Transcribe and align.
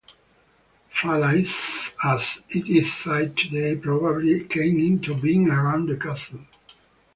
Falaise 0.89 1.93
as 2.03 2.41
it 2.49 2.67
is 2.67 2.91
sited 2.91 3.37
today, 3.37 3.75
probably 3.75 4.45
came 4.45 4.79
into 4.79 5.13
being 5.13 5.47
around 5.47 5.85
the 5.89 5.95
castle. 5.95 6.39